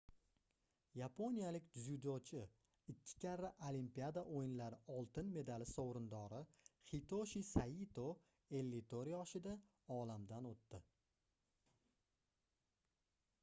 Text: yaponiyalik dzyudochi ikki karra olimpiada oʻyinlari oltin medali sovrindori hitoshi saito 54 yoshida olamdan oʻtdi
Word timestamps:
yaponiyalik 0.99 1.65
dzyudochi 1.73 2.39
ikki 2.93 3.19
karra 3.25 3.51
olimpiada 3.71 4.23
oʻyinlari 4.37 4.79
oltin 4.95 5.29
medali 5.35 5.67
sovrindori 5.73 6.41
hitoshi 6.93 7.43
saito 7.51 8.07
54 8.63 9.15
yoshida 9.15 9.57
olamdan 9.99 10.49
oʻtdi 10.55 10.81